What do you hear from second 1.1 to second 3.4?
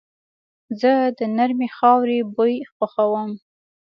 د نرمې خاورې بوی خوښوم.